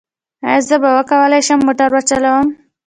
ایا 0.47 0.61
زه 0.67 0.75
به 0.81 0.89
وکولی 0.97 1.41
شم 1.47 1.59
موټر 1.67 1.89
وچلوم؟ 1.93 2.45